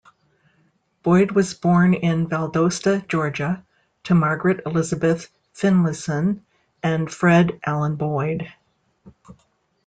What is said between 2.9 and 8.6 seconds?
Georgia to Margaret Elizabeth Finlayson and Fred Allen Boyd.